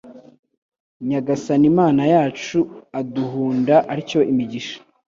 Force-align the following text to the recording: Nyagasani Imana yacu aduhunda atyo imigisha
Nyagasani 1.07 1.65
Imana 1.71 2.01
yacu 2.13 2.59
aduhunda 2.99 3.75
atyo 3.93 4.19
imigisha 4.31 4.77